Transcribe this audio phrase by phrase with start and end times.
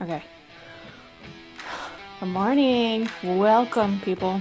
[0.00, 0.22] Okay.
[2.20, 3.08] Good morning.
[3.22, 4.40] Welcome, people.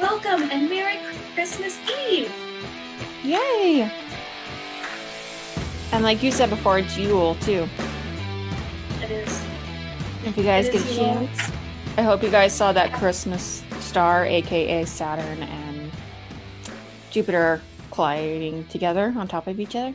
[0.00, 0.98] Welcome and Merry
[1.34, 1.78] Christmas
[2.08, 2.32] Eve.
[3.24, 3.90] Yay!
[5.92, 7.66] And like you said before, it's Yule too.
[9.02, 9.44] It is.
[10.24, 10.96] If you guys It get a Yule.
[10.96, 11.50] chance,
[11.96, 15.90] I hope you guys saw that Christmas star, aka Saturn and
[17.10, 17.60] Jupiter
[17.90, 19.92] colliding together on top of each other.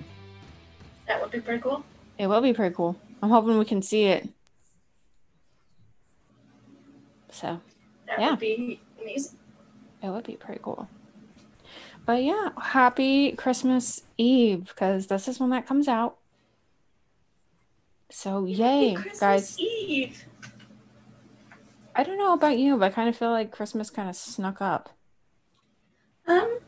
[1.08, 1.84] That would be pretty cool.
[2.18, 2.98] It will be pretty cool.
[3.22, 4.30] I'm hoping we can see it.
[7.32, 7.62] So
[8.08, 8.30] That Yeah.
[8.32, 9.38] would be amazing.
[10.02, 10.88] it would be pretty cool.
[12.06, 16.18] But yeah, happy Christmas Eve because this is when that comes out.
[18.12, 19.60] So yay, Happy Christmas guys!
[19.60, 20.26] Eve.
[21.96, 24.62] I don't know about you, but I kind of feel like Christmas kind of snuck
[24.62, 24.90] up.
[26.28, 26.60] Um,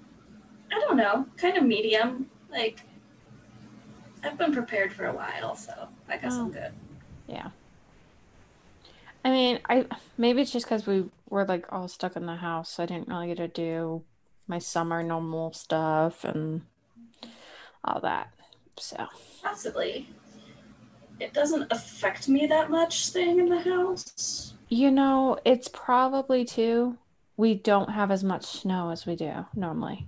[0.71, 1.27] I don't know.
[1.37, 2.29] Kind of medium.
[2.49, 2.81] Like,
[4.23, 6.41] I've been prepared for a while, so I guess Oh.
[6.41, 6.71] I'm good.
[7.27, 7.49] Yeah.
[9.25, 9.85] I mean, I
[10.17, 13.07] maybe it's just because we were like all stuck in the house, so I didn't
[13.09, 14.03] really get to do
[14.47, 16.61] my summer normal stuff and
[17.83, 18.29] all that.
[18.77, 19.07] So
[19.43, 20.09] Possibly.
[21.19, 24.53] It doesn't affect me that much staying in the house.
[24.69, 26.97] you know, it's probably too.
[27.37, 30.05] We don't have as much snow as we do normally.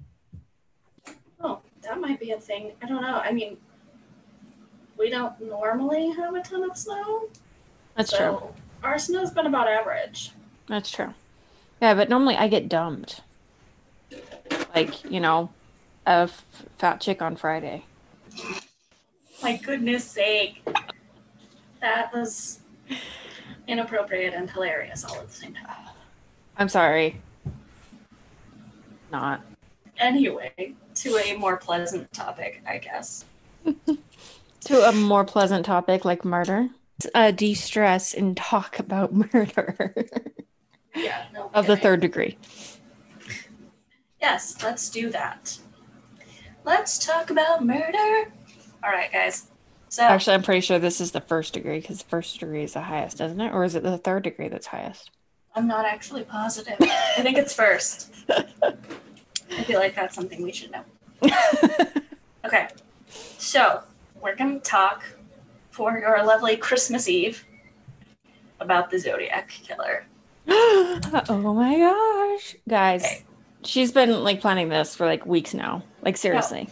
[1.42, 2.74] Oh, that might be a thing.
[2.82, 3.18] I don't know.
[3.18, 3.58] I mean,
[5.00, 7.30] we don't normally have a ton of snow.
[7.96, 8.54] That's so true.
[8.84, 10.32] Our snow's been about average.
[10.68, 11.14] That's true.
[11.82, 13.22] Yeah, but normally I get dumped.
[14.76, 15.50] Like, you know,
[16.06, 17.86] a f- fat chick on Friday.
[19.42, 20.68] My goodness sake.
[21.80, 22.60] That was
[23.68, 25.88] inappropriate and hilarious all at the same time.
[26.58, 27.22] I'm sorry.
[29.12, 29.42] Not.
[29.98, 33.26] Anyway, to a more pleasant topic, I guess.
[34.66, 36.70] To a more pleasant topic like murder.
[37.16, 39.96] Uh, de stress and talk about murder
[40.96, 41.50] Yeah, no.
[41.54, 42.38] of the third degree.
[44.22, 45.58] Yes, let's do that.
[46.66, 48.32] Let's talk about murder.
[48.84, 49.48] All right, guys.
[49.88, 52.82] So, Actually, I'm pretty sure this is the first degree because first degree is the
[52.82, 53.54] highest, isn't it?
[53.54, 55.10] Or is it the third degree that's highest?
[55.56, 56.76] I'm not actually positive.
[56.82, 58.14] I think it's first.
[58.30, 60.84] I feel like that's something we should know.
[62.46, 62.70] Okay,
[63.38, 63.84] so
[64.22, 65.04] we're going to talk
[65.72, 67.46] for your lovely Christmas Eve
[68.60, 70.06] about the Zodiac Killer.
[70.48, 72.56] oh my gosh.
[72.68, 73.24] Guys, Okay.
[73.64, 75.84] she's been like planning this for like weeks now.
[76.02, 76.70] Like, seriously.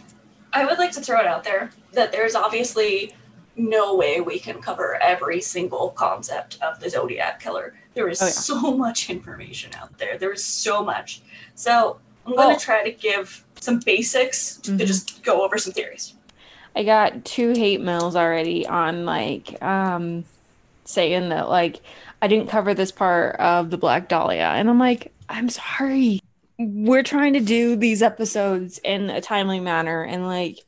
[0.52, 3.14] I would like to throw it out there that there's obviously
[3.56, 7.74] no way we can cover every single concept of the Zodiac Killer.
[7.94, 8.30] There is Oh, yeah.
[8.32, 10.16] so much information out there.
[10.16, 11.22] There is so much.
[11.54, 12.58] So I'm going to Oh.
[12.58, 14.86] try to give some basics to Mhm.
[14.86, 16.14] just go over some theories.
[16.76, 20.24] I got two hate mails already on like um
[20.84, 21.80] saying that like
[22.22, 26.20] I didn't cover this part of the Black Dahlia and I'm like I'm sorry.
[26.58, 30.58] We're trying to do these episodes in a timely manner and like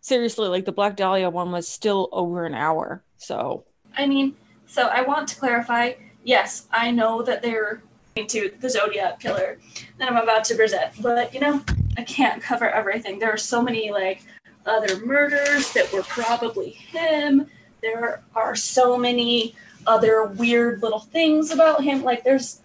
[0.00, 3.02] seriously like the Black Dahlia one was still over an hour.
[3.16, 3.64] So,
[3.96, 5.94] I mean, so I want to clarify
[6.24, 7.82] yes, I know that they're
[8.16, 9.58] into the Zodiac Killer
[9.98, 11.62] that I'm about to present, but you know,
[11.96, 13.18] I can't cover everything.
[13.18, 14.22] There are so many like
[14.66, 17.46] other murders that were probably him.
[17.82, 19.54] There are so many
[19.86, 22.02] other weird little things about him.
[22.02, 22.60] Like there's,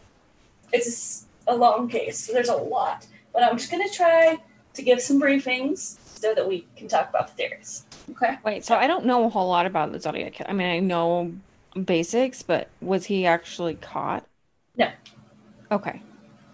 [0.73, 3.07] it's a long case, so there's a lot.
[3.33, 4.37] But I'm just gonna try
[4.73, 7.85] to give some briefings so that we can talk about the theories.
[8.11, 8.37] Okay.
[8.43, 10.33] wait, so I don't know a whole lot about the Zodiac.
[10.33, 10.49] Killer.
[10.49, 11.33] I mean, I know
[11.83, 14.25] basics, but was he actually caught?
[14.77, 14.89] No.
[15.71, 16.01] Okay.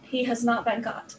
[0.04, 1.16] he has not been caught.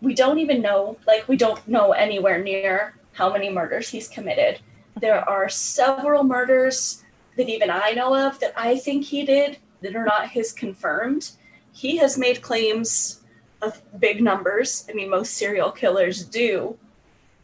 [0.00, 4.60] We don't even know, like, we don't know anywhere near how many murders he's committed.
[5.00, 7.02] There are several murders
[7.36, 11.32] that even I know of that I think he did that are not his confirmed.
[11.72, 13.22] He has made claims
[13.62, 14.86] of big numbers.
[14.88, 16.76] I mean, most serial killers do,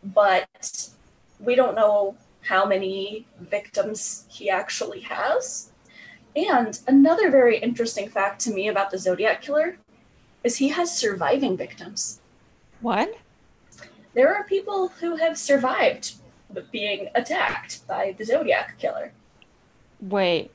[0.02, 0.90] but
[1.40, 5.70] we don't know how many victims he actually has.
[6.36, 9.78] And another very interesting fact to me about the Zodiac Killer
[10.44, 12.20] is he has surviving victims.
[12.80, 13.14] What?
[14.18, 16.14] There are people who have survived
[16.72, 19.12] being attacked by the Zodiac killer.
[20.00, 20.50] Wait.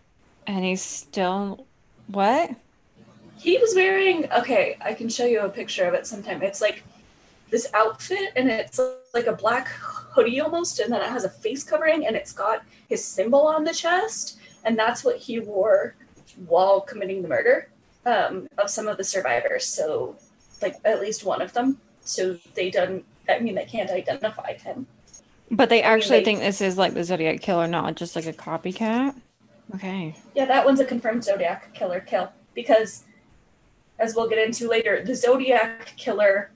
[0.46, 1.66] And he's still
[2.08, 2.58] what?
[3.38, 6.44] He was wearing okay, I can show you a picture of it sometime.
[6.44, 6.84] It's like
[7.52, 8.82] this outfit and it's
[9.14, 12.66] like a black hoodie almost and then it has a face covering and it's got
[12.90, 15.96] his symbol on the chest and that's what he wore
[16.48, 17.70] while committing the murder
[18.06, 19.66] um, of some of the survivors.
[19.66, 20.18] So
[20.62, 21.80] like at least one of them.
[22.02, 24.88] So they don't I mean they can't identify him.
[25.52, 29.16] But they actually think this is like the Zodiac killer, not just like a copycat.
[29.76, 30.16] Okay.
[30.36, 33.04] Yeah, that one's a confirmed Zodiac killer kill because,
[34.00, 36.52] as we'll get into later, the Zodiac killer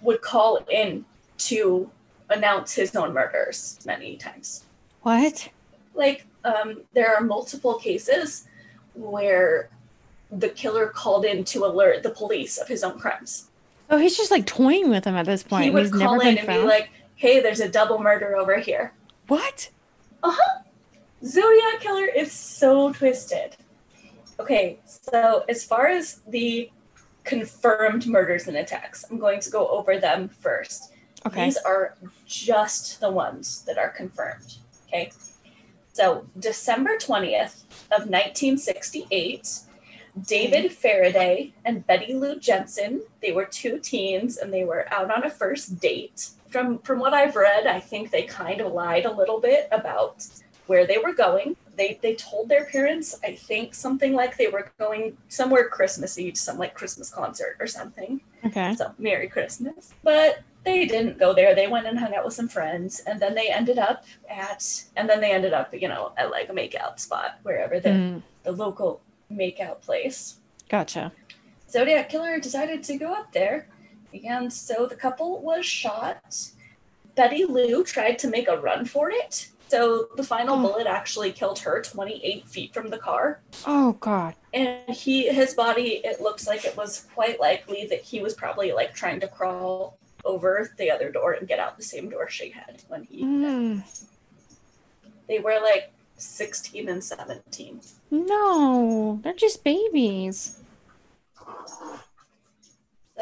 [0.00, 1.04] would call in
[1.38, 1.90] to
[2.30, 4.64] announce his own murders many times.
[5.02, 5.48] What?
[5.94, 8.46] Like, um, there are multiple cases
[8.94, 9.68] where
[10.30, 13.48] the killer called in to alert the police of his own crimes.
[13.90, 15.64] Oh, he's just like toying with him at this point.
[15.64, 16.62] he would he's call never in and found.
[16.62, 18.92] be like, "Hey, there's a double murder over here."
[19.28, 19.70] what?
[20.22, 20.60] Uh huh.
[21.24, 23.56] Zodiac Killer is so twisted.
[24.40, 26.70] Okay, so as far as the
[27.24, 30.92] confirmed murders and attacks, I'm going to go over them first.
[31.26, 31.46] Okay.
[31.46, 31.94] These are
[32.26, 34.56] just the ones that are confirmed.
[34.88, 35.10] Okay.
[35.92, 39.60] So December 20th of 1968,
[40.22, 45.24] David Faraday and Betty Lou Jensen, they were two teens and they were out on
[45.24, 46.30] a first date.
[46.48, 50.26] From from what I've read, I think they kind of lied a little bit about
[50.66, 51.56] where they were going.
[51.76, 56.40] They they told their parents, I think something like they were going somewhere Christmassy to
[56.40, 58.20] some like Christmas concert or something.
[58.44, 58.74] Okay.
[58.76, 59.94] So Merry Christmas.
[60.04, 61.54] But they didn't go there.
[61.54, 65.08] They went and hung out with some friends, and then they ended up at, and
[65.08, 68.52] then they ended up, you know, at like a makeout spot wherever the Mm, the
[68.52, 69.00] local
[69.38, 70.36] makeout place.
[70.68, 71.12] gotcha.
[71.70, 73.68] Zodiac Killer decided to go up there,
[74.24, 76.48] and so the couple was shot.
[77.16, 80.62] Betty Lou tried to make a run for it, so the final Oh.
[80.62, 83.40] bullet actually killed her 28 feet from the car.
[83.66, 84.34] Oh God.
[84.52, 88.70] and he his body it looks like it was quite likely that he was probably
[88.72, 92.50] like trying to crawl over the other door and get out the same door she
[92.50, 93.82] had when he Mm,
[95.28, 97.80] they were like 16 and 17
[98.10, 100.58] no, they're just babies.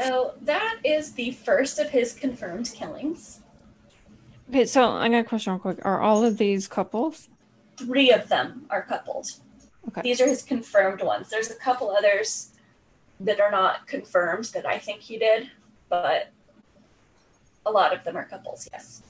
[0.01, 3.41] so that is the first of his confirmed killings
[4.51, 5.79] Okay, so I got a question real quick.
[5.83, 7.29] Are all of these couples?
[7.79, 9.31] three of them are coupled
[9.89, 10.03] Okay.
[10.03, 12.51] these are his confirmed ones there's a couple others
[13.19, 15.51] that are not confirmed that i think he did
[15.89, 16.31] but
[17.67, 19.03] a lot of them are couples yes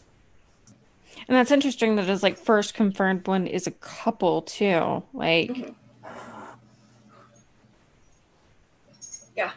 [1.28, 5.02] And that's interesting that his like first confirmed one is a couple too.
[5.12, 5.74] Like, Mhm.
[9.36, 9.52] Yeah.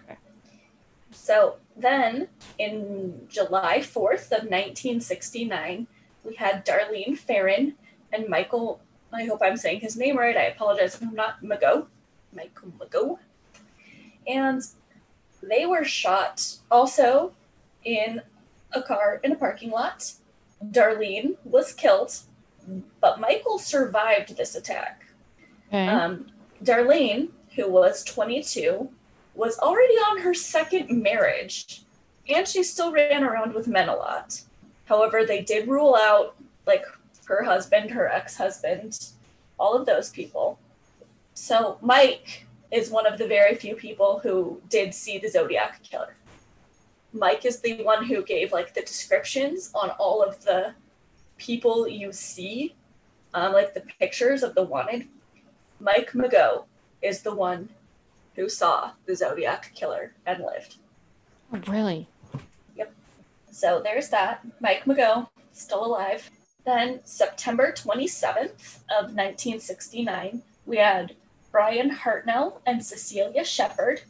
[1.11, 5.87] So then in July 4th of 1969,
[6.23, 7.73] we had Darlene Ferrin
[8.13, 8.79] and Michael,
[9.11, 10.37] I hope I'm saying his name right.
[10.37, 11.87] I apologize if I'm not, Mageau.
[12.33, 13.19] Michael Mageau.
[14.27, 14.61] And
[15.41, 17.33] they were shot also
[17.83, 18.21] in
[18.71, 20.13] a car in a parking lot.
[20.71, 22.17] Darlene was killed,
[23.01, 25.05] but Michael survived this attack.
[25.69, 25.87] okay.
[25.87, 26.27] Um,
[26.63, 28.89] Darlene, who was 22,
[29.35, 31.81] was already on her second marriage,
[32.29, 34.41] and she still ran around with men a lot.
[34.85, 36.35] However, they did rule out
[36.65, 36.83] like
[37.25, 39.09] her husband, her ex-husband,
[39.59, 40.59] all of those people.
[41.33, 46.15] So Mike is one of the very few people who did see the Zodiac killer.
[47.15, 50.73] Mike is the one who gave like the descriptions on all of the
[51.37, 52.75] people you see,
[53.33, 55.07] um, like the pictures of the wanted
[55.79, 56.65] Mike Mageau
[57.01, 57.69] is the one
[58.35, 60.77] who saw the Zodiac killer and lived.
[61.53, 62.07] Oh, really?
[62.75, 62.93] Yep.
[63.51, 64.45] So there's that.
[64.59, 66.29] Mike Mageau, still alive.
[66.65, 71.15] Then September 27th of 1969, we had
[71.51, 74.01] Brian Hartnell and Cecilia Shepard.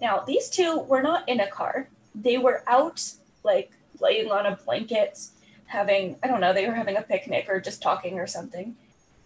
[0.00, 1.88] Now, these two were not in a car.
[2.14, 5.18] They were out, like, laying on a blanket,
[5.66, 8.76] having, I don't know, they were having a picnic or just talking or something.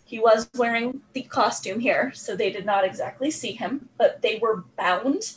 [0.05, 4.39] He was wearing the costume here, so they did not exactly see him, but they
[4.39, 5.35] were bound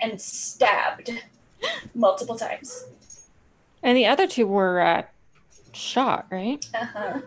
[0.00, 1.10] and stabbed
[1.94, 2.86] multiple times.
[3.82, 5.02] And the other two were uh,
[5.72, 6.68] shot, right?
[6.74, 7.20] Uh-huh.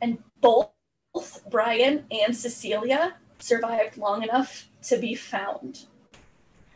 [0.00, 0.70] And both
[1.50, 5.86] Brian and Cecilia survived long enough to be found.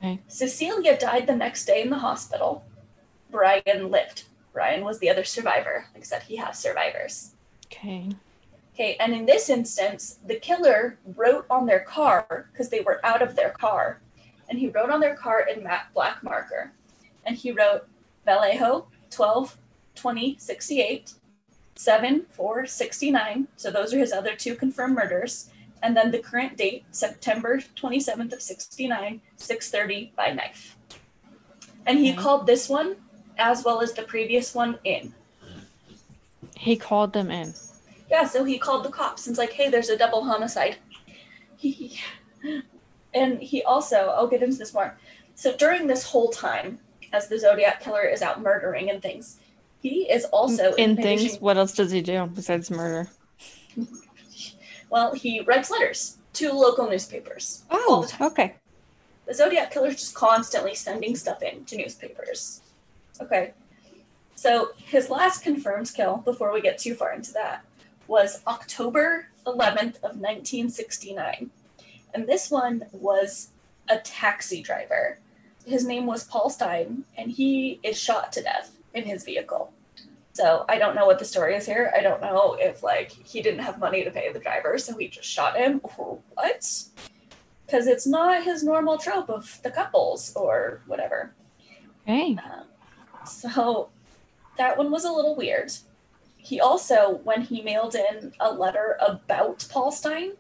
[0.02, 0.20] Okay.
[0.26, 2.64] Cecilia died the next day in the hospital.
[3.30, 4.24] Brian lived.
[4.52, 5.86] Brian was the other survivor.
[5.94, 7.34] Like I said, he has survivors.
[7.66, 8.08] Okay.
[8.74, 13.20] Okay, and in this instance, the killer wrote on their car because they were out
[13.20, 14.00] of their car,
[14.48, 16.72] and he wrote on their car in matte black marker,
[17.26, 17.86] and he wrote
[18.24, 19.58] Vallejo 12
[19.94, 21.14] 20 68
[21.74, 23.48] 7 4 69.
[23.56, 25.50] So those are his other two confirmed murders,
[25.82, 30.76] and then the current date September 27th of 69 6:30 by knife.
[31.84, 32.22] And he Okay.
[32.22, 32.96] called this one
[33.36, 35.14] as well as the previous one in.
[36.56, 37.54] He called them in.
[38.10, 40.76] Yeah, so he called the cops and was like, hey, there's a double homicide.
[41.56, 41.98] He,
[43.14, 44.96] and he also, I'll get into this more.
[45.34, 46.78] So during this whole time,
[47.12, 49.38] as the Zodiac Killer is out murdering and things,
[49.80, 51.38] he is also in things.
[51.38, 53.10] What else does he do besides murder?
[54.92, 57.64] Well, he writes letters to local newspapers.
[57.70, 58.56] Oh, the okay.
[59.24, 62.60] The Zodiac Killer's just constantly sending stuff in to newspapers.
[63.18, 63.54] Okay.
[64.34, 67.64] So his last confirmed kill, before we get too far into that,
[68.06, 71.48] was October 11th of 1969.
[72.12, 73.48] And this one was
[73.88, 75.18] a taxi driver.
[75.64, 79.72] His name was Paul Stine, and he is shot to death in his vehicle.
[80.34, 81.92] So I don't know what the story is here.
[81.96, 85.08] I don't know if like he didn't have money to pay the driver, so he
[85.08, 86.84] just shot him, or what?
[87.66, 91.34] Because it's not his normal trope of the couples or whatever.
[92.02, 92.36] Okay.
[92.44, 92.64] Um,
[93.26, 93.90] so
[94.56, 95.72] that one was a little weird.
[96.38, 100.32] He also, when he mailed in a letter about Paul Stine,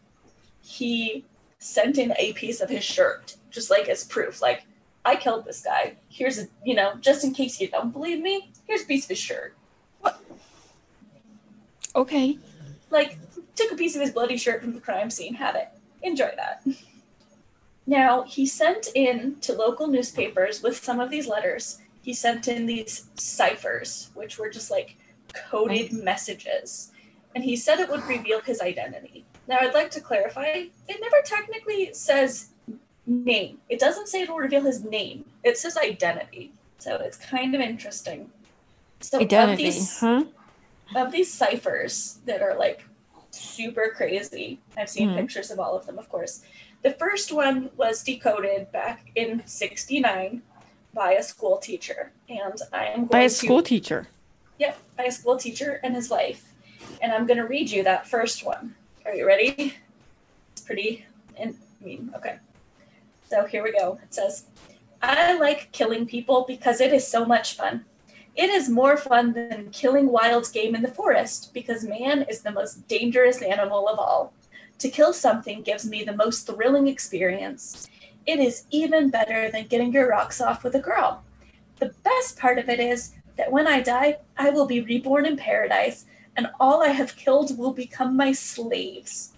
[0.62, 1.24] he
[1.58, 4.42] sent in a piece of his shirt, just like as proof.
[4.42, 4.64] Like,
[5.04, 5.94] I killed this guy.
[6.08, 9.10] Here's a, you know, just in case you don't believe me, here's a piece of
[9.10, 9.54] his shirt.
[11.94, 12.38] Okay.
[12.90, 13.18] Like,
[13.54, 15.68] took a piece of his bloody shirt from the crime scene, have it.
[16.02, 16.64] Enjoy that.
[17.86, 22.66] Now, he sent in to local newspapers with some of these letters, he sent in
[22.66, 24.96] these ciphers, which were just like
[25.34, 26.90] coded messages.
[27.34, 29.24] And he said it would reveal his identity.
[29.48, 30.44] Now, I'd like to clarify
[30.88, 32.48] it never technically says
[33.06, 36.52] name, it doesn't say it will reveal his name, it says identity.
[36.78, 38.30] So it's kind of interesting.
[39.00, 40.24] So, Identity, these- huh?
[40.94, 42.84] Of these ciphers that are like
[43.30, 44.60] super crazy.
[44.76, 45.16] I've seen Mhm.
[45.16, 46.42] pictures of all of them, of course.
[46.82, 50.42] The first one was decoded back in 69
[50.92, 52.12] by a school teacher.
[52.28, 54.08] And I am By a to, school teacher.
[54.58, 56.52] Yep, by a school teacher and his wife.
[57.00, 58.74] And I'm going to read you that first one.
[59.06, 59.74] Are you ready?
[60.52, 61.06] It's pretty,
[61.36, 62.38] and I mean, okay.
[63.28, 63.98] So here we go.
[64.02, 64.44] It says,
[65.00, 67.86] I like killing people because it is so much fun.
[68.34, 72.50] It is more fun than killing wild game in the forest because man is the
[72.50, 74.32] most dangerous animal of all.
[74.78, 77.88] To kill something gives me the most thrilling experience.
[78.24, 81.22] It is even better than getting your rocks off with a girl.
[81.78, 85.36] The best part of it is that when I die, I will be reborn in
[85.36, 89.32] paradise, and all I have killed will become my slaves.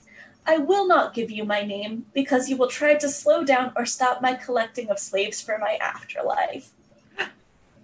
[0.46, 3.86] I will not give you my name because you will try to slow down or
[3.86, 6.70] stop my collecting of slaves for my afterlife.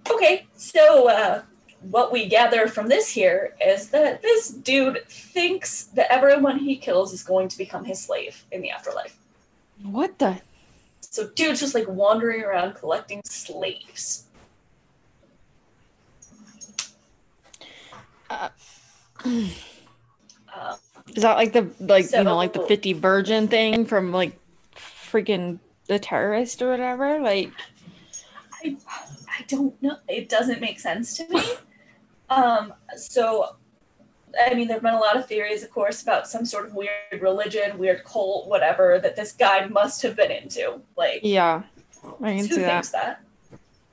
[0.09, 1.43] Okay, so uh,
[1.83, 7.13] what we gather from this here is that this dude thinks that everyone he kills
[7.13, 9.17] is going to become his slave in the afterlife.
[9.83, 10.41] What the?
[11.01, 14.25] So, dude's just like wandering around collecting slaves.
[18.29, 18.51] Uh,
[21.15, 24.39] Is that like the like you know like the 50 virgin thing from like
[24.75, 27.21] freaking the terrorist or whatever?
[27.21, 27.51] Like
[28.63, 28.77] I,
[29.41, 29.97] I don't know.
[30.07, 31.43] It doesn't make sense to me.
[32.29, 33.57] um, so,
[34.39, 36.75] I mean, there have been a lot of theories, of course, about some sort of
[36.75, 40.81] weird religion, weird cult, whatever, that this guy must have been into.
[40.95, 41.63] Like, yeah.
[42.23, 42.71] I who can see that.
[42.71, 43.23] thinks that?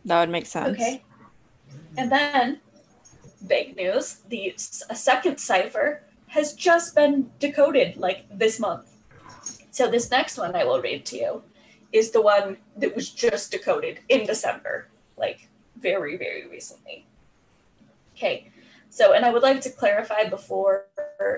[0.03, 0.69] That would make sense.
[0.69, 1.01] Okay.
[1.97, 2.59] And then,
[3.47, 8.85] big news: the second cipher has just been decoded, like this month.
[9.71, 11.43] So this next one I will read to you
[11.93, 15.47] is the one that was just decoded in December, like
[15.79, 17.05] very, very recently.
[18.15, 18.49] Okay.
[18.89, 20.85] So, and I would like to clarify before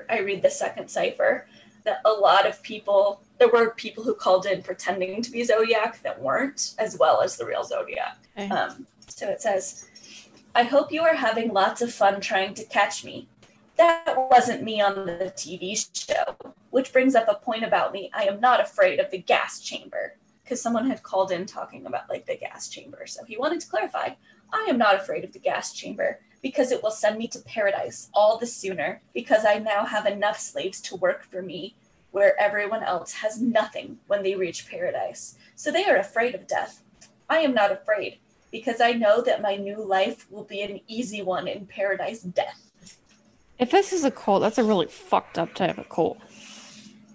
[0.10, 1.48] I read the second cipher
[1.84, 6.02] that a lot of people, there were people who called in pretending to be Zodiac
[6.04, 8.18] that weren't, as well as the real Zodiac.
[8.38, 8.50] Okay.
[8.50, 9.90] Um, so it says,
[10.56, 13.28] I hope you are having lots of fun trying to catch me.
[13.78, 16.36] That wasn't me on the TV show.
[16.70, 18.12] Which brings up a point about me.
[18.14, 20.16] I am not afraid of the gas chamber.
[20.50, 23.06] Because someone had called in talking about like the gas chamber.
[23.06, 24.16] So he wanted to clarify
[24.52, 28.10] I am not afraid of the gas chamber because it will send me to paradise
[28.16, 31.76] all the sooner because I now have enough slaves to work for me
[32.10, 35.38] where everyone else has nothing when they reach paradise.
[35.54, 36.82] So they are afraid of death.
[37.30, 38.18] I am not afraid
[38.52, 42.72] because I know that my new life will be an easy one in paradise death.
[43.60, 46.18] If this is a cult, that's a really fucked up type of cult.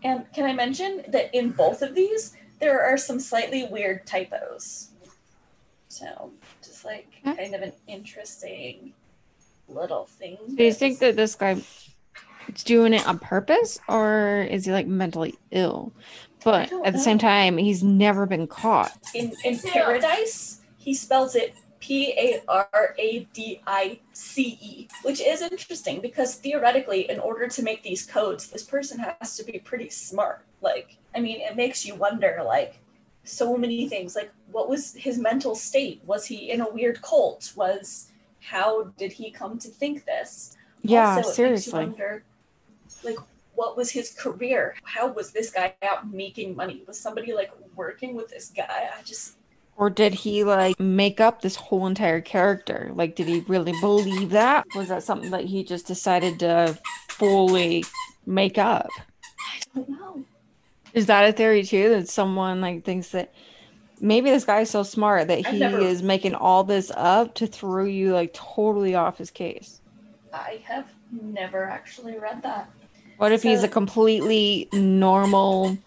[0.04, 4.88] And can I mention that in both of these, there are some slightly weird typos.
[5.88, 8.94] So, just like kind of an interesting
[9.68, 10.38] little thing.
[10.54, 11.62] Do you think that this guy
[12.48, 15.92] is doing it on purpose or is he like mentally ill?
[16.42, 18.92] But at the same time, he's never been caught.
[19.14, 21.54] in in paradise, he spells it
[21.84, 27.46] P A R A D I C E, which is interesting because theoretically, in order
[27.46, 30.46] to make these codes, this person has to be pretty smart.
[30.62, 32.80] Like, I mean, it makes you wonder, like,
[33.24, 34.16] so many things.
[34.16, 36.00] Like, what was his mental state?
[36.06, 37.52] Was he in a weird cult?
[37.54, 38.10] Was
[38.40, 40.56] how did he come to think this?
[40.80, 41.72] Yeah, Also, it makes you seriously.
[41.80, 42.24] wonder,
[43.02, 43.18] like,
[43.56, 44.74] what was his career?
[44.84, 46.82] How was this guy out making money?
[46.86, 48.88] Was somebody like working with this guy?
[48.98, 49.36] I just
[49.76, 52.90] Or did he like make up this whole entire character?
[52.94, 54.64] Like, did he really believe that?
[54.74, 56.78] Was that something that he just decided to
[57.08, 57.84] fully
[58.26, 58.88] make up?
[58.96, 60.24] I don't know.
[60.92, 61.88] Is that a theory too?
[61.88, 63.32] That someone like thinks that
[64.00, 67.84] maybe this guy's so smart that he never- is making all this up to throw
[67.84, 69.80] you like totally off his case?
[70.32, 72.70] I have never actually read that.
[73.16, 75.78] What if he's a completely normal,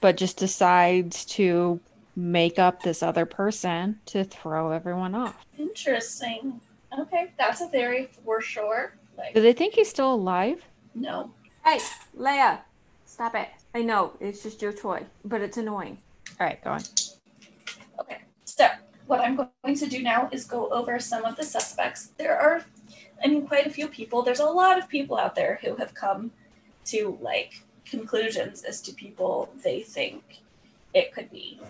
[0.00, 1.80] but just decides to
[2.16, 5.44] make up this other person to throw everyone off?
[5.58, 6.60] Interesting.
[6.98, 8.94] Okay, that's a theory for sure.
[9.18, 10.64] Like, Do they think he's still alive?
[10.94, 11.30] no.
[11.64, 11.80] Hey,
[12.16, 12.60] Leia,
[13.06, 13.48] stop it.
[13.74, 15.98] I know, it's just your toy, but it's annoying.
[16.40, 16.82] All right, go on.
[17.98, 18.68] Okay, so
[19.08, 22.10] what I'm going to do now is go over some of the suspects.
[22.18, 22.64] There are,
[23.22, 24.22] I mean, quite a few people.
[24.22, 26.30] There's a lot of people out there who have come
[26.86, 30.22] to like conclusions as to people they think
[30.94, 31.60] it could be.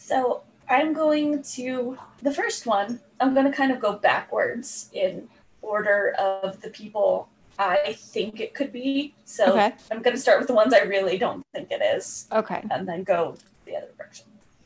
[0.00, 5.28] So I'm going to, the first one, I'm going to kind of go backwards in
[5.62, 7.28] order of the people
[7.58, 9.14] I think it could be.
[9.26, 9.74] So Okay.
[9.92, 12.64] I'm going to start with the ones I really don't think it is Okay.
[12.70, 14.24] and then go the other direction.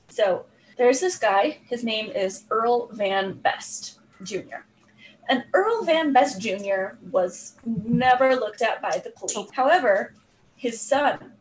[0.09, 0.47] So
[0.79, 1.59] there's this guy.
[1.69, 4.63] His name is Earl Van Best Jr.
[5.29, 6.97] And Earl Van Best Jr.
[7.11, 9.35] was never looked at by the police.
[9.37, 9.49] Oh.
[9.53, 10.15] However,
[10.55, 11.33] his son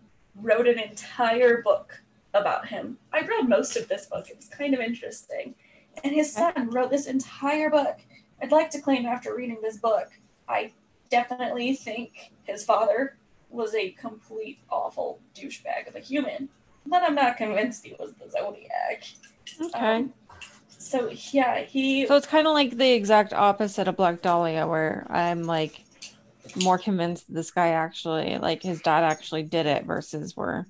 [0.41, 2.01] wrote an entire book
[2.33, 2.97] about him.
[3.11, 4.29] I read most of this book.
[4.29, 5.55] It was kind of interesting.
[6.03, 7.99] And his son wrote this entire book.
[8.41, 10.09] I'd like to claim after reading this book,
[10.49, 10.71] I
[11.09, 13.17] definitely think his father
[13.49, 16.49] was a complete awful douchebag of a human.
[16.85, 19.03] But I'm not convinced he was the Zodiac.
[19.61, 19.79] Okay.
[19.79, 20.13] Um,
[20.67, 25.07] so yeah, he So it's kind of like the exact opposite of Black Dahlia, where
[25.09, 25.81] I'm like
[26.61, 30.67] more convinced this guy actually, like his dad actually did it, versus where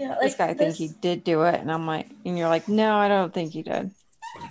[0.00, 2.68] yeah, this like guy thinks he did do it, and I'm like, and you're like,
[2.68, 3.90] no, I don't think he did.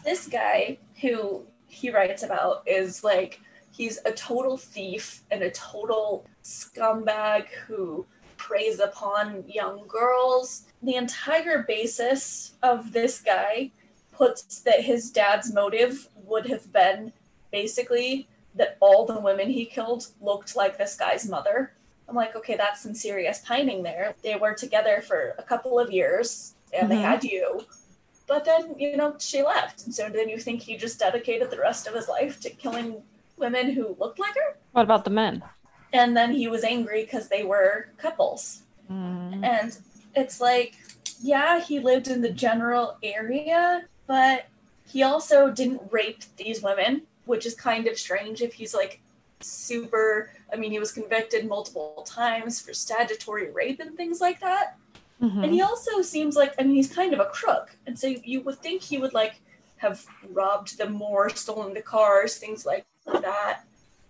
[0.05, 6.27] this guy who he writes about is like he's a total thief and a total
[6.43, 8.05] scumbag who
[8.37, 10.67] preys upon young girls.
[10.83, 13.71] The entire basis of this guy
[14.11, 17.11] puts that his dad's motive would have been
[17.51, 21.73] basically that all the women he killed looked like this guy's mother.
[22.09, 24.15] I'm like, okay, that's some serious pining there.
[24.23, 27.01] They were together for a couple of years and they Mhm.
[27.01, 27.61] had you.
[28.27, 29.85] But then, you know, she left.
[29.85, 33.03] And so then you think he just dedicated the rest of his life to killing
[33.37, 34.57] women who looked like her?
[34.71, 35.43] What about the men?
[35.93, 38.63] And then he was angry because they were couples.
[38.91, 39.77] Mm, And
[40.15, 40.75] it's like,
[41.21, 44.45] yeah, he lived in the general area, but
[44.87, 48.99] he also didn't rape these women, which is kind of strange if he's like
[49.41, 50.31] super.
[50.51, 54.77] I mean, he was convicted multiple times for statutory rape and things like that.
[55.21, 55.43] mhm.
[55.43, 57.75] And he also seems like, I mean, he's kind of a crook.
[57.85, 59.41] And so you would think he would like
[59.77, 63.61] have robbed them more, stolen the cars, things like that.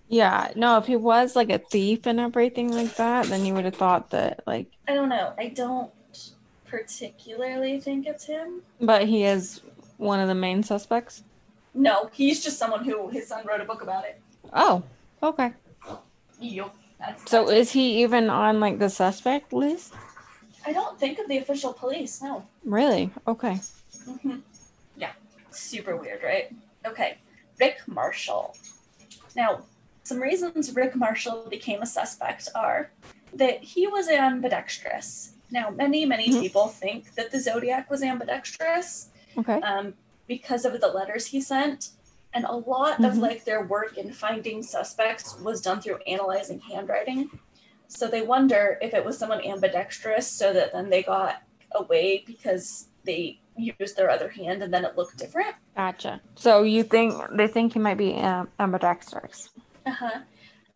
[0.08, 3.66] Yeah, no, if he was like a thief and everything like that, then you would
[3.66, 5.34] have thought that like, I don't know.
[5.38, 5.92] I don't
[6.66, 8.62] particularly think it's him.
[8.80, 9.62] but he is
[9.98, 11.24] one of the main suspects.
[11.74, 14.20] No, he's just someone who his son wrote a book about it.
[14.54, 14.84] Oh,
[15.22, 15.54] okay.
[16.40, 16.76] Yup.
[17.00, 19.94] That's, So that's- is he even on like the suspect list?
[20.66, 22.22] I don't think of the official police.
[22.22, 22.46] No.
[22.66, 23.12] Really?
[23.28, 23.60] Okay.
[24.06, 24.38] hmm
[24.98, 25.12] Yeah.
[25.52, 26.54] Super weird, right?
[26.86, 27.18] Okay.
[27.60, 28.56] Rick Marshall.
[29.36, 29.62] Now,
[30.04, 32.92] some reasons Rick Marshall became a suspect are
[33.34, 35.34] that he was ambidextrous.
[35.52, 36.42] Now, many, many Mhm.
[36.42, 39.60] people think that the Zodiac was ambidextrous Okay.
[39.62, 39.94] um,
[40.28, 41.90] because of the letters he sent.
[42.34, 43.22] And a lot of Mhm.
[43.22, 47.40] like their work in finding suspects was done through analyzing handwriting.
[47.88, 52.88] So they wonder if it was someone ambidextrous so that then they got away because
[53.04, 55.56] they used their other hand and then it looked different.
[55.76, 56.22] Gotcha.
[56.36, 59.50] So you think they think he might be um, ambidextrous?
[59.86, 60.20] Uh-huh.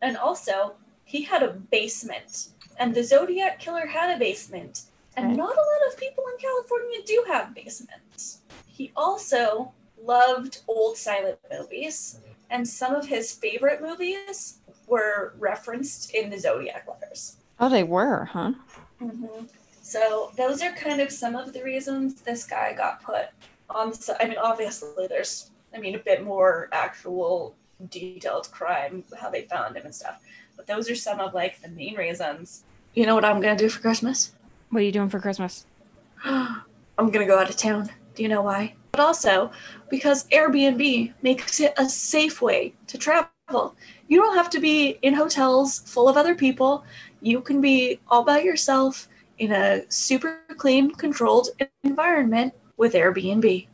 [0.02, 2.48] And also, he had a basement.
[2.78, 4.82] And the Zodiac killer had a basement.
[5.16, 5.36] And Okay.
[5.36, 8.40] not a lot of people in California do have basements.
[8.66, 9.72] He also
[10.04, 12.20] loved old silent movies.
[12.50, 17.36] And some of his favorite movies were referenced in the Zodiac letters.
[17.58, 18.52] Oh, they were, huh?
[19.00, 19.46] Mm-hmm.
[19.82, 23.26] So those are kind of some of the reasons this guy got put
[23.70, 23.90] on.
[23.90, 27.54] The, I mean, obviously, there's, I mean, a bit more actual
[27.90, 30.20] detailed crime, how they found him and stuff.
[30.56, 32.64] But those are some of like the main reasons.
[32.94, 34.32] You know what I'm gonna do for Christmas?
[34.70, 35.66] What are you doing for Christmas?
[36.24, 36.62] I'm
[36.96, 37.90] gonna go out of town.
[38.14, 38.74] Do you know why?
[38.94, 39.50] But also
[39.90, 43.74] because Airbnb makes it a safe way to travel.
[44.06, 46.84] You don't have to be in hotels full of other people.
[47.20, 51.48] you can be all by yourself in a super clean, controlled
[51.82, 53.66] environment with Airbnb.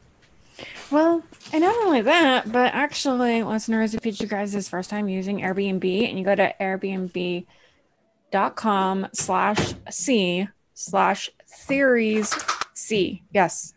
[0.90, 5.06] Well, and not only that, but actually, listeners, if it's you guys' this first time
[5.06, 7.46] using Airbnb and you go to airbnb.com
[9.12, 12.34] slash C slash theories
[12.72, 13.22] C.
[13.32, 13.74] Yes.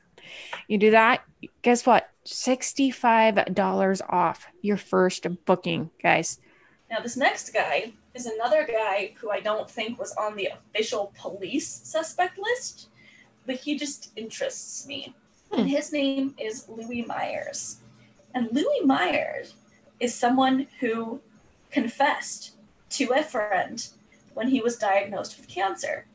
[0.67, 1.23] You do that.
[1.62, 2.10] Guess what?
[2.26, 6.39] $65 off your first booking, guys.
[6.89, 11.12] Now, this next guy is another guy who I don't think was on the official
[11.19, 12.89] police suspect list,
[13.45, 15.13] but he just interests me.
[15.52, 15.62] Hmm.
[15.62, 17.78] And his name is Louis Myers.
[18.34, 19.56] And Louis Myers
[19.99, 21.19] is someone who
[21.71, 22.52] confessed
[22.91, 23.88] to a friend
[24.34, 26.06] when he was diagnosed with cancer.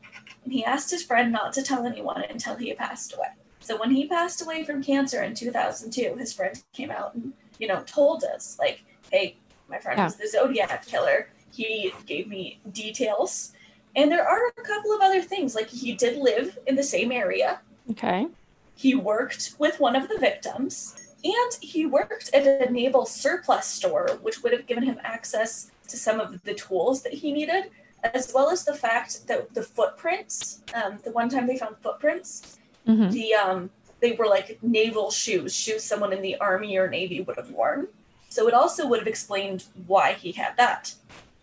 [0.43, 3.27] And he asked his friend not to tell anyone until he passed away.
[3.69, 7.67] So when he passed away from cancer in 2002, his friend came out and, you
[7.67, 9.35] know, told us, like, hey,
[9.69, 10.05] my friend yeah.
[10.05, 11.29] was the Zodiac killer.
[11.53, 13.53] He gave me details.
[13.95, 15.53] And there are a couple of other things.
[15.53, 17.59] Like, he did live in the same area.
[17.91, 18.25] Okay.
[18.73, 21.13] He worked with one of the victims.
[21.23, 25.95] And he worked at a naval surplus store, which would have given him access to
[25.95, 27.65] some of the tools that he needed,
[28.03, 32.58] as well as the fact that the footprints, um, the one time they found footprints,
[32.87, 33.09] Mm-hmm.
[33.11, 37.37] The um, they were like naval shoes, shoes someone in the army or navy would
[37.37, 37.87] have worn.
[38.29, 40.93] So it also would have explained why he had that.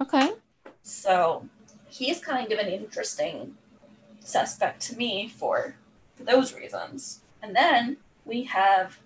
[0.00, 0.32] Okay.
[0.82, 1.48] So
[1.88, 3.56] he's kind of an interesting
[4.20, 5.74] suspect to me for,
[6.14, 7.20] for those reasons.
[7.42, 8.98] And then we have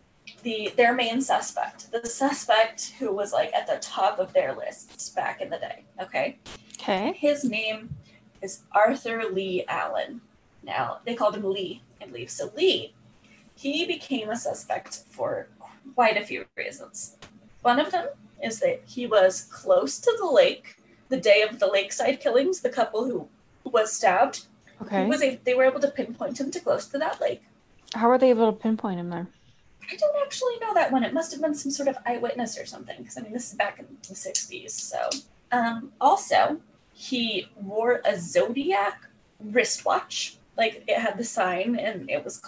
[0.42, 5.10] the their main suspect, the suspect who was like at the top of their lists
[5.10, 5.84] back in the day.
[6.00, 6.38] Okay.
[6.80, 7.14] Okay.
[7.18, 7.94] His name
[8.42, 10.20] is Arthur Leigh Allen.
[10.62, 12.30] Now they called him Leigh I believe.
[12.30, 12.94] So Leigh,
[13.54, 15.48] he became a suspect for
[15.94, 17.16] quite a few reasons.
[17.62, 18.08] One of them
[18.42, 20.76] is that he was close to the lake
[21.10, 23.28] the day of the lakeside killings, the couple who
[23.64, 24.46] was stabbed.
[24.82, 25.04] Okay.
[25.06, 27.42] was a, they were able to pinpoint him to close to that lake.
[27.94, 29.26] How were they able to pinpoint him there?
[29.90, 31.04] I don't actually know that one.
[31.04, 33.56] It must have been some sort of eyewitness or something, because I mean, this is
[33.56, 34.70] back in the 60s.
[34.70, 34.98] So,
[35.52, 36.60] um, also,
[36.94, 39.06] he wore a zodiac
[39.40, 42.42] wristwatch like it had the sign and it was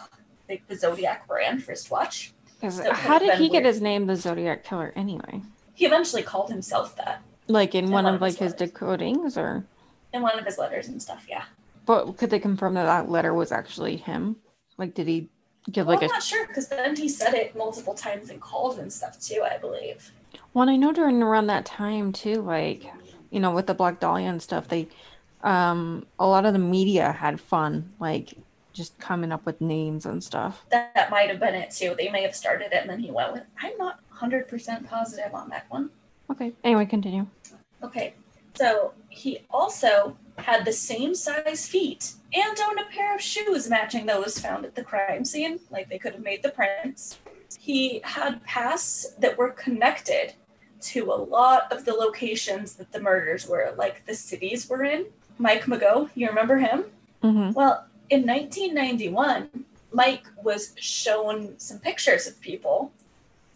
[0.48, 2.32] like the Zodiac brand wristwatch.
[2.68, 3.52] So how did he weird.
[3.52, 5.42] get his name, the Zodiac Killer, anyway?
[5.74, 7.22] He eventually called himself that.
[7.48, 9.64] Like in, in one, one, of, like his, his decodings, or
[10.12, 11.26] in one of his letters and stuff.
[11.28, 11.44] Yeah.
[11.86, 14.36] But could they confirm that that letter was actually him?
[14.78, 15.28] Like, did he
[15.70, 16.12] give well, like I'm a?
[16.14, 19.42] not sure because then he said it multiple times in calls and stuff too.
[19.42, 20.12] I believe.
[20.54, 22.84] Well, I know during around that time too, like
[23.30, 24.86] you know, with the Black Dahlia and stuff, they
[25.42, 28.34] um, a lot of the media had fun, like
[28.72, 30.64] just coming up with names and stuff.
[30.70, 31.94] That, that might have been it too.
[31.96, 33.42] They may have started it and then he went with.
[33.60, 35.90] I'm not 100% positive on that one.
[36.30, 36.52] Okay.
[36.64, 37.26] Anyway, continue.
[37.82, 38.14] Okay.
[38.54, 44.06] So he also had the same size feet and owned a pair of shoes matching
[44.06, 45.60] those found at the crime scene.
[45.70, 47.18] Like they could have made the prints.
[47.58, 50.34] He had pasts that were connected
[50.80, 55.06] to a lot of the locations that the murders were, like the cities were in.
[55.42, 56.84] Mike Mageau, you remember him?
[57.22, 57.52] Mm-hmm.
[57.52, 62.92] Well, in 1991, Mike was shown some pictures of people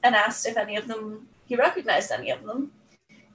[0.02, 2.72] and asked if any of them, he recognized any of them.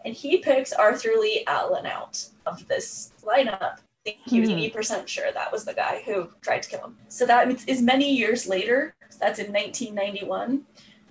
[0.03, 3.61] And he picks Arthur Leigh Allen out of this lineup.
[3.61, 4.77] I think he was mm-hmm.
[4.77, 6.97] 80% sure that was the guy who tried to kill him.
[7.07, 8.93] So that is many years later.
[9.19, 10.63] That's in 1991.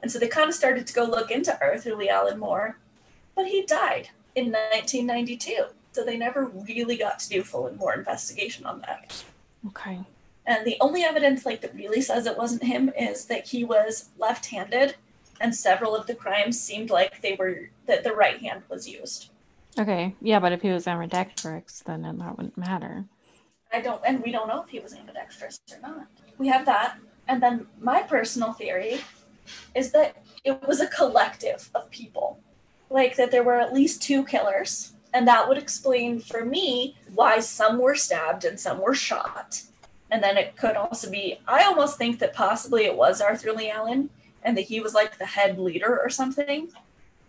[0.03, 2.77] And so they kind of started to go look into Arthur Leigh Allen more.
[3.35, 5.67] But he died in 1992.
[5.93, 9.25] So they never really got to do full and more investigation on that.
[9.69, 10.01] Okay.
[10.47, 14.11] And the only evidence like that really says it wasn't him is that he was
[14.19, 14.97] left-handed
[15.41, 19.31] and several of the crimes seemed like they were that the right hand was used.
[19.79, 20.15] Okay.
[20.21, 23.05] Yeah, but if he was ambidextrous, then that wouldn't matter.
[23.73, 26.07] I don't and we don't know if he was ambidextrous or not.
[26.39, 26.99] We have that.
[27.29, 29.01] And then my personal theory
[29.75, 32.41] is that it was a collective of people.
[32.91, 37.41] Like that there were at least two killers and that would explain for me why
[37.41, 39.63] some were stabbed and some were shot.
[40.11, 43.71] And then it could also be, I almost think that possibly it was Arthur Leigh
[43.71, 44.11] Allen
[44.43, 46.69] and that he was like the head leader or something.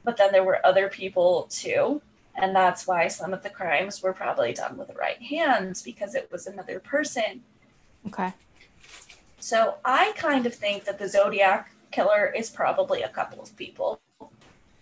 [0.03, 2.01] But then there were other people too.
[2.35, 6.15] And that's why some of the crimes were probably done with the right hands because
[6.15, 7.43] it was another person.
[8.07, 8.33] Okay.
[9.39, 13.99] So I kind of think that the Zodiac killer is probably a couple of people,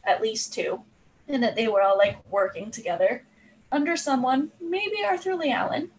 [0.03, 0.83] at least two
[1.29, 3.23] and that they were all like working together
[3.71, 5.91] under someone, maybe Arthur Leigh Allen,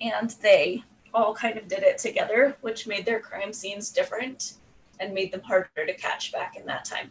[0.00, 4.54] and they all kind of did it together, which made their crime scenes different
[5.00, 7.10] and made them harder to catch back in that time.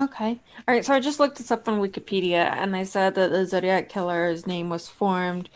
[0.00, 0.40] Okay.
[0.66, 0.84] All right.
[0.84, 4.46] So I just looked this up on Wikipedia and they said that the Zodiac Killer's
[4.46, 5.48] name was formed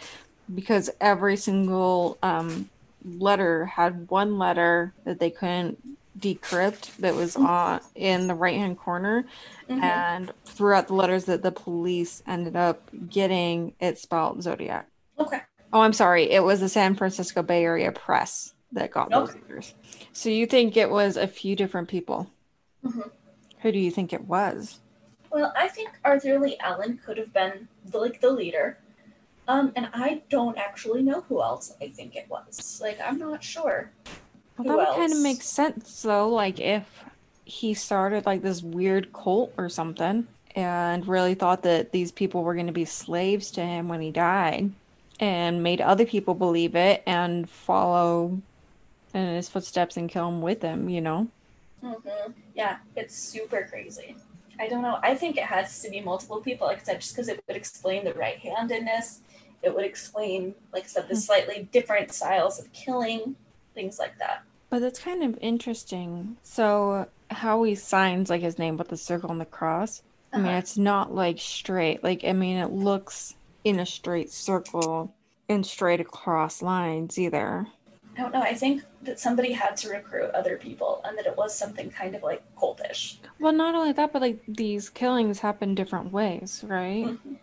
[0.55, 2.69] because every single um,
[3.05, 5.79] letter had one letter that they couldn't
[6.18, 9.26] decrypt that was on in the right hand corner
[9.68, 9.83] Mhm.
[9.83, 15.40] and throughout the letters that the police ended up getting it spelled zodiac Okay.
[15.72, 19.74] oh i'm sorry it was the san francisco bay area press that got those letters
[20.12, 22.31] so you think it was a few different people
[22.85, 23.11] Mhm.
[23.61, 24.81] who do you think it was
[25.31, 28.79] Well, I think Arthur Leigh Allen could have been the, like the leader.
[29.48, 32.81] Um, and I don't actually know who else I think it was.
[32.81, 33.90] Like, I'm not sure.
[34.59, 37.05] Well, Who that would kind of make sense though like if
[37.45, 42.55] he started like this weird cult or something and really thought that these people were
[42.55, 44.71] going to be slaves to him when he died
[45.21, 48.40] and made other people believe it and follow
[49.14, 51.29] in his footsteps and kill him with him you know
[51.83, 52.33] Mm-hmm.
[52.55, 54.16] Yeah, it's super crazy.
[54.59, 54.99] I don't know.
[55.03, 57.57] I think it has to be multiple people, like I said, just because it would
[57.57, 59.21] explain the right handedness.
[59.62, 61.21] It would explain, like I said, the Hmm.
[61.21, 63.37] slightly different styles of killing,
[63.77, 64.43] things like that.
[64.71, 69.31] but that's kind of interesting so how he signs like his name with the circle
[69.31, 70.59] and the cross i mean Uh-huh.
[70.59, 75.15] it's not like straight like i mean it looks in a straight circle
[75.49, 77.67] and straight across lines either
[78.19, 78.41] I don't know.
[78.41, 82.15] I think that somebody had to recruit other people and that it was something kind
[82.17, 83.19] of like cultish.
[83.39, 87.05] Well, not only that, but like these killings happen different ways, right?
[87.05, 87.37] Mhm.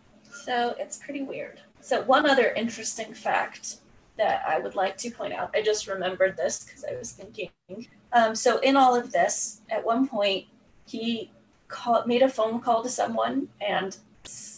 [0.45, 1.61] So it's pretty weird.
[1.81, 3.75] So, one other interesting fact
[4.17, 7.49] that I would like to point out, I just remembered this because I was thinking.
[8.11, 10.45] Um, so, in all of this, at one point,
[10.85, 11.31] he
[11.67, 13.97] call, made a phone call to someone and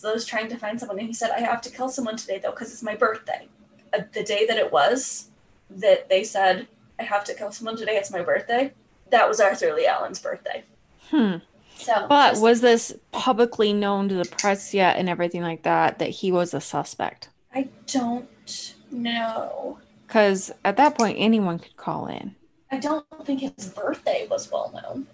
[0.03, 0.99] was trying to find someone.
[0.99, 3.47] And he said, I have to kill someone today, though, because it's my birthday.
[3.93, 5.29] Uh, the day that it was,
[5.69, 6.67] that they said,
[6.99, 8.73] I have to kill someone today, it's my birthday,
[9.11, 10.63] that was Arthur Leigh Allen's birthday.
[11.09, 11.37] Hmm.
[11.77, 15.99] So, But just- was this publicly known to the press yet and everything like that
[15.99, 17.29] that he was a suspect?
[17.53, 18.27] I don't
[18.95, 19.79] know.
[20.07, 22.35] Because at that point, anyone could call in.
[22.71, 25.07] I don't think his birthday was well known.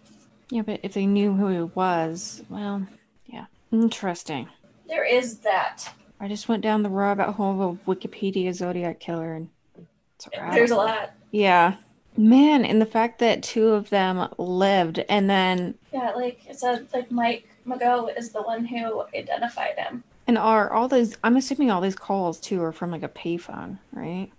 [0.50, 2.86] Yeah, but if they knew who he was, well,
[3.26, 3.46] yeah.
[3.72, 4.50] Interesting.
[4.88, 5.94] There is that.
[6.20, 10.76] I just went down the rabbit hole of Wikipedia Zodiac Killer and a There's a
[10.76, 11.12] lot.
[11.32, 11.76] Yeah.
[12.18, 16.88] Man, and the fact that two of them lived and then Yeah, like it said,
[16.94, 20.04] like Mike Mageau is the one who identified him.
[20.32, 23.80] And are all those I'm assuming all these calls too are from like a payphone,
[23.92, 24.32] right?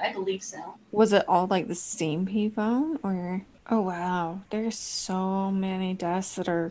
[0.00, 0.76] I believe so.
[0.92, 4.42] Was it all like the same payphone or oh wow.
[4.50, 6.70] There's so many deaths that are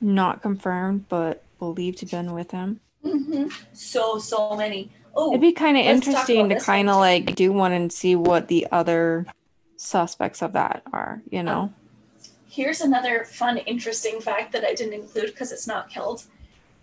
[0.00, 2.80] not confirmed but believed to have been with him.
[3.04, 3.46] Mm-hmm.
[3.72, 4.90] So so many.
[5.14, 8.48] Oh, It'd be kind of interesting to kind of like do one and see what
[8.48, 9.24] the other
[9.76, 11.72] suspects of that are, you know?
[12.56, 16.24] here's another fun, interesting fact that I didn't include because it's not killed.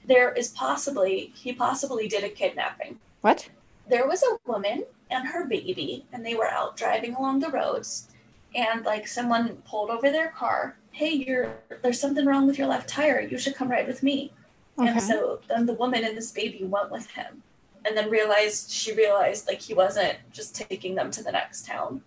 [0.05, 2.99] There is possibly he possibly did a kidnapping.
[3.21, 3.49] What?
[3.89, 8.07] there was a woman and her baby and they were out driving along the roads
[8.55, 12.87] and like someone pulled over their car hey you're there's something wrong with your left
[12.87, 14.31] tire you should come ride with me
[14.79, 14.89] Okay.
[14.89, 17.43] and so then the woman and this baby went with him
[17.85, 22.01] and then realized she realized like he wasn't just taking them to the next town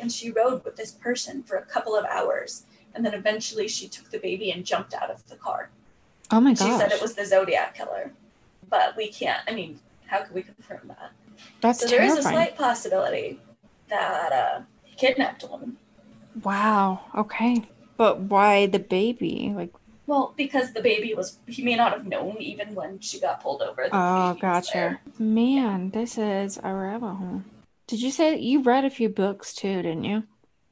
[0.00, 3.86] and she rode with this person for a couple of hours and then eventually she
[3.86, 5.70] took the baby and jumped out of the car
[6.30, 6.66] oh my god.
[6.66, 8.12] she said it was the zodiac killer
[8.68, 11.12] but we can't i mean how could we confirm that
[11.60, 13.40] That's so there is a slight possibility
[13.88, 15.76] that uh, he kidnapped a woman.
[16.42, 17.00] Wow.
[17.14, 17.64] Okay.
[17.96, 19.52] But why the baby?
[19.54, 19.72] Like,
[20.06, 23.62] Well, because the baby was, he may not have known even when she got pulled
[23.62, 23.88] over.
[23.92, 24.70] oh, gotcha.
[24.72, 25.00] there.
[25.18, 27.42] Man, this is a rabbit hole.
[27.86, 30.24] Did you say you read a few books too, didn't you?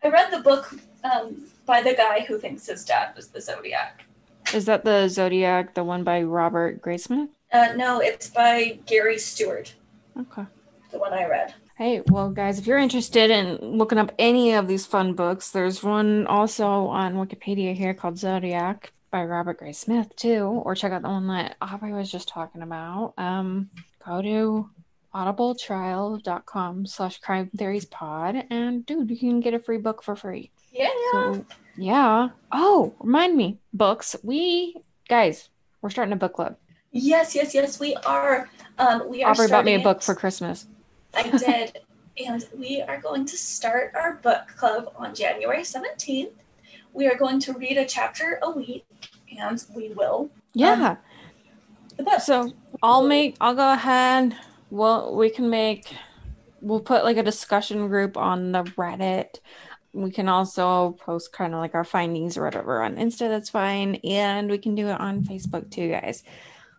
[0.04, 4.05] I read the book um, by the guy who thinks his dad was the Zodiac.
[4.54, 7.28] Is that the Zodiac, the one by Robert Graysmith?
[7.52, 9.74] Uh, no, it's by Gary Stewart,
[10.18, 10.44] Okay.
[10.90, 11.54] the one I read.
[11.76, 15.82] Hey, well, guys, if you're interested in looking up any of these fun books, there's
[15.82, 20.44] one also on Wikipedia here called Zodiac by Robert Graysmith, too.
[20.64, 23.12] Or check out the one that Aubrey was just talking about.
[23.18, 23.68] Um,
[24.04, 24.70] go to
[25.14, 30.50] audibletrial.com slash crime theories pod and dude you can get a free book for free
[30.72, 30.90] Yeah.
[31.12, 31.44] so
[31.76, 34.76] yeah oh remind me books we
[35.08, 35.48] guys
[35.80, 36.56] we're starting a book club
[36.92, 38.48] Yes, yes, yes, we are.
[38.78, 40.66] Um, we are aubrey bought me a book for christmas
[41.14, 41.78] I did.
[42.26, 46.30] and we are going to start our book club on January 17th.
[46.92, 48.86] We are going to read a chapter a week
[49.38, 50.96] and we will yeah
[51.96, 52.20] the book.
[52.20, 54.36] So I'll make I'll go ahead.
[54.70, 55.94] Well, we can make
[56.60, 59.40] we'll put like a discussion group on the Reddit.
[59.96, 63.94] We can also post kind of like our findings or whatever on Insta, that's fine.
[64.04, 66.22] And we can do it on Facebook too, guys.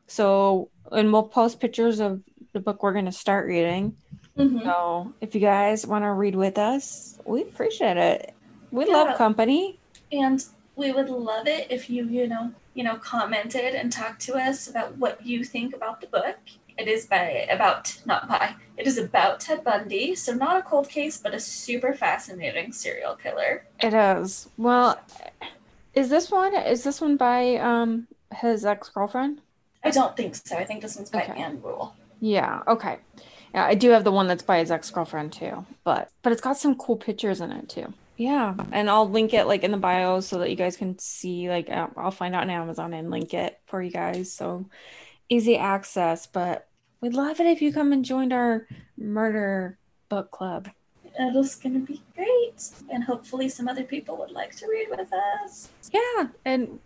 [0.06, 2.22] So and we'll post pictures of
[2.54, 3.98] the book we're going to start reading.
[4.38, 4.64] Mhm.
[4.64, 8.34] So if you guys want to read with us, we appreciate it.
[8.72, 8.94] We Yeah.
[8.94, 9.80] love company.
[10.12, 10.44] And
[10.76, 14.68] we would love it if you, you know, you know, commented and talked to us
[14.68, 16.38] about what you think about the book.
[16.78, 18.56] It is by about not by.
[18.78, 23.16] It is about Ted Bundy, so not a cold case, but a super fascinating serial
[23.16, 23.66] killer.
[23.80, 24.48] It is.
[24.58, 25.00] Well,
[25.94, 29.42] is this one is this one by um his ex-girlfriend?
[29.84, 30.56] I don't think so.
[30.58, 31.42] I think this one's by Okay.
[31.42, 31.96] Ann Rule.
[32.20, 32.98] Yeah, okay.
[33.54, 35.66] Yeah, I do have the one that's by his ex-girlfriend too.
[35.84, 37.94] But but it's got some cool pictures in it too.
[38.18, 41.50] Yeah, and I'll link it like in the bio so that you guys can see
[41.50, 44.32] like uh, I'll find out on Amazon and link it for you guys.
[44.32, 44.66] So
[45.30, 46.67] easy access, but
[47.02, 49.78] we'd love it if you come and joined our murder
[50.10, 50.70] book club.
[51.20, 54.88] It is going to be great, and hopefully some other people would like to read
[54.90, 55.12] with
[55.44, 55.70] us.
[55.92, 56.80] Yeah, and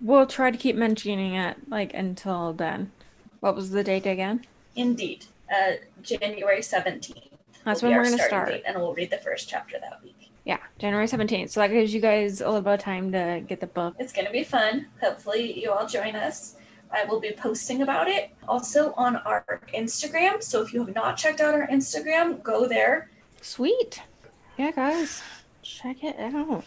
[0.00, 2.92] we'll try to keep mentioning it like until then.
[3.40, 4.44] What was the date again?
[4.76, 7.24] Indeed, uh, January seventeenth.
[7.64, 8.62] That's when we're gonna start.
[8.66, 10.30] and we'll read the first chapter that week.
[10.44, 11.50] Yeah, January 17th.
[11.50, 13.94] So that gives you guys a little bit of time to get the book.
[13.98, 14.86] It's going to be fun.
[15.02, 16.56] Hopefully, you all join us.
[16.92, 20.42] I will be posting about it also on our Instagram.
[20.42, 23.10] So if you have not checked out our Instagram, go there.
[23.40, 24.02] Sweet.
[24.58, 25.22] Yeah, guys,
[25.62, 26.64] check it out.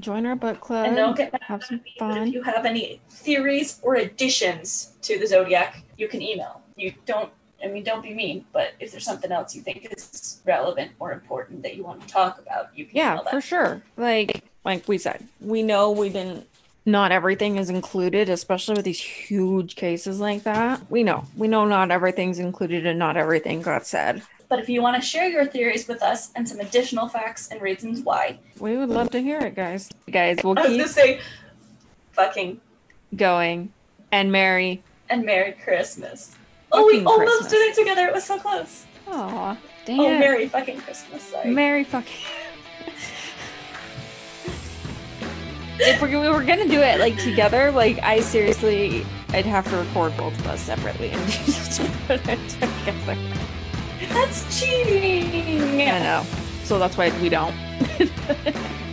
[0.00, 0.86] Join our book club.
[0.86, 2.28] And don't get mad have some me, fun.
[2.28, 6.62] if you have any theories or additions to the Zodiac, you can email.
[6.76, 7.30] You don't,
[7.64, 11.12] I mean, don't be mean, but if there's something else you think is relevant or
[11.12, 13.82] important that you want to talk about, you can Yeah, for sure.
[13.96, 16.46] Like like we said, we know we didn't
[16.90, 20.90] not everything is included, especially with these huge cases like that.
[20.90, 21.24] We know.
[21.36, 24.22] We know not everything's included and not everything got said.
[24.48, 27.60] But if you want to share your theories with us and some additional facts and
[27.60, 29.90] reasons why, We would love to hear it, guys.
[30.10, 31.20] Guys, we'll I was keep going to say,
[32.12, 32.60] fucking
[33.14, 33.72] going.
[34.10, 36.34] And Merry and Merry Christmas.
[36.72, 37.52] Oh, we almost Christmas.
[37.52, 38.06] did it together.
[38.06, 38.86] It was so close.
[39.08, 40.00] Aw, oh, damn.
[40.00, 41.22] Oh, Merry fucking Christmas.
[41.22, 41.50] Sorry.
[41.50, 42.16] Merry fucking.
[45.80, 50.16] if we were gonna do it like together, like I seriously, I'd have to record
[50.16, 53.16] both of us separately and just put it together.
[54.08, 55.82] That's cheating.
[55.82, 56.26] I know,
[56.64, 57.54] so that's why we don't.